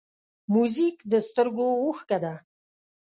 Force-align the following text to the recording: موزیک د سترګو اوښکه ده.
موزیک 0.53 0.97
د 1.11 1.13
سترګو 1.27 1.67
اوښکه 1.83 2.17
ده. 2.23 2.33